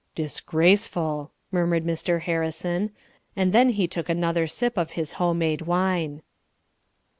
[0.15, 2.21] "Disgraceful!" murmured Mr.
[2.21, 2.89] Harrison;
[3.35, 6.23] and then he took another sip of his home made wine.